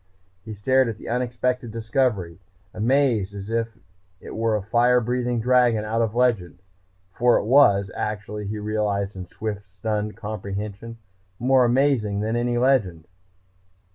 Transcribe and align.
He 0.43 0.55
stared 0.55 0.89
at 0.89 0.97
the 0.97 1.07
unexpected 1.07 1.69
discovery, 1.69 2.39
as 2.73 2.81
amazed 2.81 3.35
as 3.35 3.51
if 3.51 3.77
it 4.19 4.35
were 4.35 4.55
a 4.55 4.63
fire 4.63 4.99
breathing 4.99 5.39
dragon 5.39 5.85
out 5.85 6.01
of 6.01 6.15
legend. 6.15 6.57
For 7.13 7.37
it 7.37 7.45
was, 7.45 7.91
actually, 7.95 8.47
he 8.47 8.57
realized 8.57 9.15
in 9.15 9.27
swift, 9.27 9.67
stunned 9.67 10.17
comprehension, 10.17 10.97
more 11.37 11.65
amazing 11.65 12.21
than 12.21 12.35
any 12.35 12.57
legend. 12.57 13.07